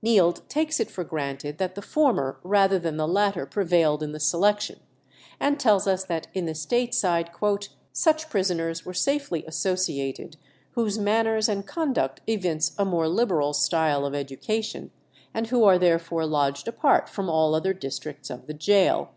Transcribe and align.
Neild 0.00 0.48
takes 0.48 0.78
it 0.78 0.92
for 0.92 1.02
granted 1.02 1.58
that 1.58 1.74
the 1.74 1.82
former 1.82 2.38
rather 2.44 2.78
than 2.78 2.98
the 2.98 3.08
latter 3.08 3.44
prevailed 3.46 4.00
in 4.00 4.12
the 4.12 4.20
selection, 4.20 4.78
and 5.40 5.58
tells 5.58 5.88
us 5.88 6.04
that 6.04 6.28
in 6.34 6.46
the 6.46 6.54
state 6.54 6.94
side 6.94 7.32
"such 7.92 8.30
prisoners 8.30 8.84
were 8.86 8.94
safely 8.94 9.44
associated 9.44 10.36
whose 10.74 10.98
manners 11.00 11.48
and 11.48 11.66
conduct 11.66 12.20
evince 12.28 12.76
a 12.78 12.84
more 12.84 13.08
liberal 13.08 13.52
style 13.52 14.06
of 14.06 14.14
education, 14.14 14.92
and 15.34 15.48
who 15.48 15.64
are 15.64 15.80
therefore 15.80 16.26
lodged 16.26 16.68
apart 16.68 17.08
from 17.08 17.28
all 17.28 17.52
other 17.52 17.74
districts 17.74 18.30
of 18.30 18.46
the 18.46 18.54
gaol." 18.54 19.08